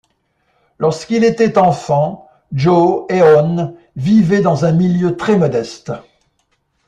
Lorsqu'il 0.79 1.23
était 1.23 1.59
enfant, 1.59 2.27
Joo 2.53 3.05
Heon 3.11 3.77
vivait 3.95 4.41
dans 4.41 4.65
un 4.65 4.71
milieu 4.71 5.15
très 5.15 5.37
modeste. 5.37 5.91